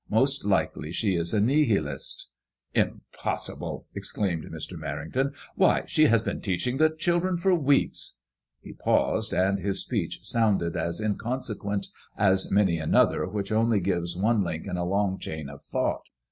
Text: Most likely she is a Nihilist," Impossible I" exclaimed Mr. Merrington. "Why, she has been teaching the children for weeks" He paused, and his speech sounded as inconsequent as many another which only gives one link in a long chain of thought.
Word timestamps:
Most 0.09 0.43
likely 0.45 0.91
she 0.91 1.13
is 1.13 1.31
a 1.31 1.39
Nihilist," 1.39 2.29
Impossible 2.73 3.85
I" 3.85 3.85
exclaimed 3.97 4.45
Mr. 4.45 4.71
Merrington. 4.75 5.31
"Why, 5.53 5.83
she 5.85 6.05
has 6.05 6.23
been 6.23 6.41
teaching 6.41 6.77
the 6.77 6.89
children 6.89 7.37
for 7.37 7.53
weeks" 7.53 8.15
He 8.63 8.73
paused, 8.73 9.31
and 9.31 9.59
his 9.59 9.81
speech 9.81 10.17
sounded 10.23 10.75
as 10.75 10.99
inconsequent 10.99 11.85
as 12.17 12.49
many 12.49 12.79
another 12.79 13.27
which 13.27 13.51
only 13.51 13.79
gives 13.79 14.17
one 14.17 14.43
link 14.43 14.65
in 14.65 14.75
a 14.75 14.85
long 14.85 15.19
chain 15.19 15.47
of 15.49 15.63
thought. 15.63 16.01